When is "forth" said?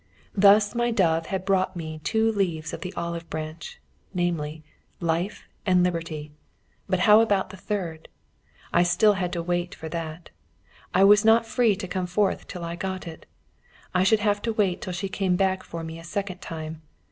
12.07-12.47